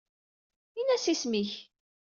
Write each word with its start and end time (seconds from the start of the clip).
Inas 0.79 1.05
isem-ik. 1.13 1.53